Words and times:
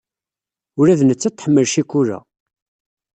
Ula 0.79 0.99
d 0.99 1.01
nettat 1.03 1.33
tḥemmel 1.35 1.65
ccikula. 1.71 2.19